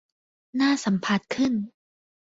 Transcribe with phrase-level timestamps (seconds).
[0.59, 1.53] น่าสัมผัสขึ้น